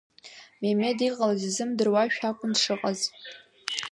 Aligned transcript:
Мемед 0.61 0.99
иҟалаз 1.07 1.41
изымдыруашәа 1.49 2.27
акәын 2.29 2.51
дшыҟаз. 2.55 2.99